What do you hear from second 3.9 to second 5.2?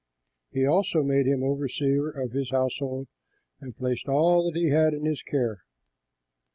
all that he had in